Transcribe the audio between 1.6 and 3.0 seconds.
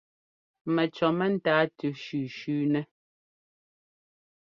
tʉ shʉ̌shʉ̌ nɛ́.